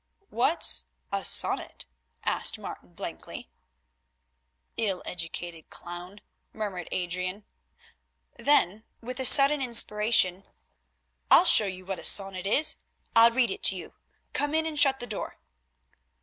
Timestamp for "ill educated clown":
4.75-6.21